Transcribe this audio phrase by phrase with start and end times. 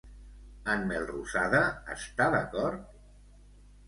[0.75, 1.59] En Melrosada
[1.97, 2.97] està d'acord?